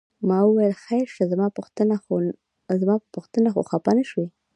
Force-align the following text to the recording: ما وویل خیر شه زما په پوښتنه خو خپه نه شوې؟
ما 0.27 0.39
وویل 0.45 0.73
خیر 0.85 1.05
شه 1.15 1.23
زما 1.31 1.47
په 1.55 1.59
پوښتنه 3.15 3.49
خو 3.53 3.61
خپه 3.69 3.91
نه 3.97 4.03
شوې؟ 4.09 4.27